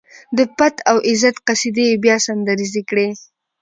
[0.37, 3.07] د پت او عزت قصيدې يې بيا سندريزې کړې.